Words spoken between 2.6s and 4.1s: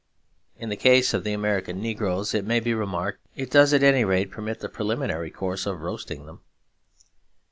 remarked, it does at any